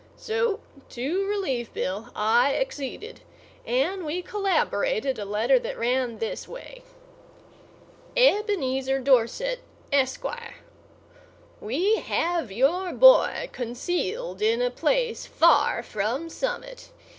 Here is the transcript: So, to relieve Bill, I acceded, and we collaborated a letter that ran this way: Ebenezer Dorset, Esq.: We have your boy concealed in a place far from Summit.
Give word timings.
So, 0.17 0.61
to 0.89 1.27
relieve 1.27 1.71
Bill, 1.75 2.09
I 2.15 2.55
acceded, 2.55 3.19
and 3.67 4.03
we 4.03 4.23
collaborated 4.23 5.19
a 5.19 5.25
letter 5.25 5.59
that 5.59 5.77
ran 5.77 6.17
this 6.17 6.47
way: 6.47 6.81
Ebenezer 8.17 8.97
Dorset, 8.97 9.59
Esq.: 9.93 10.25
We 11.59 11.97
have 11.97 12.51
your 12.51 12.93
boy 12.93 13.47
concealed 13.53 14.41
in 14.41 14.59
a 14.59 14.71
place 14.71 15.27
far 15.27 15.83
from 15.83 16.29
Summit. 16.31 16.89